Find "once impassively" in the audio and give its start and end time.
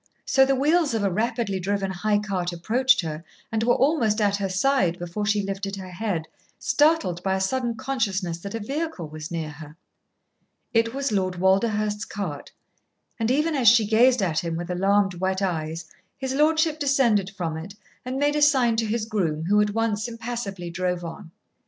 19.75-20.71